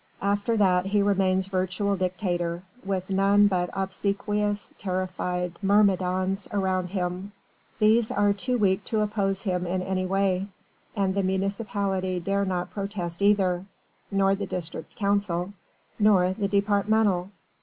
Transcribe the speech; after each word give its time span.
After 0.23 0.57
that 0.57 0.87
he 0.87 1.03
remains 1.03 1.45
virtual 1.45 1.95
dictator, 1.95 2.63
with 2.83 3.11
none 3.11 3.45
but 3.45 3.69
obsequious, 3.71 4.73
terrified 4.79 5.59
myrmidons 5.61 6.47
around 6.51 6.87
him: 6.89 7.33
these 7.77 8.09
are 8.09 8.33
too 8.33 8.57
weak 8.57 8.83
to 8.85 9.01
oppose 9.01 9.43
him 9.43 9.67
in 9.67 9.83
any 9.83 10.07
way. 10.07 10.47
And 10.95 11.13
the 11.13 11.21
municipality 11.21 12.19
dare 12.19 12.45
not 12.45 12.71
protest 12.71 13.21
either 13.21 13.65
nor 14.09 14.33
the 14.33 14.47
district 14.47 14.95
council 14.95 15.53
nor 15.99 16.33
the 16.33 16.47
departmental. 16.47 17.29